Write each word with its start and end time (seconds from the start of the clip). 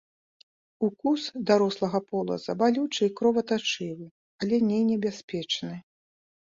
Укус 0.87 1.21
дарослага 1.49 1.99
полаза 2.15 2.57
балючы 2.63 3.01
і 3.11 3.13
кроватачывы, 3.23 4.05
але 4.43 4.65
не 4.75 4.85
небяспечны. 4.91 5.75